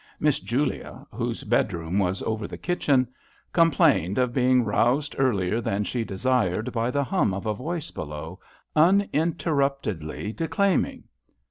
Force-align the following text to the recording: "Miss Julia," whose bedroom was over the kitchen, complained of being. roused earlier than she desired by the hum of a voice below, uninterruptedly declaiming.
"Miss 0.19 0.39
Julia," 0.39 1.05
whose 1.11 1.43
bedroom 1.43 1.99
was 1.99 2.23
over 2.23 2.47
the 2.47 2.57
kitchen, 2.57 3.07
complained 3.53 4.17
of 4.17 4.33
being. 4.33 4.65
roused 4.65 5.15
earlier 5.19 5.61
than 5.61 5.83
she 5.83 6.03
desired 6.03 6.71
by 6.71 6.89
the 6.89 7.03
hum 7.03 7.35
of 7.35 7.45
a 7.45 7.53
voice 7.53 7.91
below, 7.91 8.39
uninterruptedly 8.75 10.33
declaiming. 10.33 11.03